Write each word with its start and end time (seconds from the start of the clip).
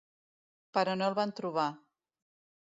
Però 0.77 0.95
no 1.01 1.09
el 1.11 1.17
van 1.19 1.35
trobar. 1.41 1.67